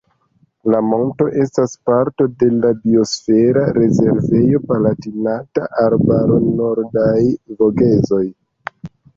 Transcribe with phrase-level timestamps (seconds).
[0.75, 7.21] La monto estas parto de la biosfera rezervejo Palatinata Arbaro-Nordaj
[7.61, 8.25] Vogezoj.